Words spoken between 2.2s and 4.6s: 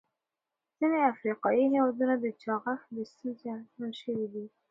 چاغښت له ستونزې اغېزمن شوي دي.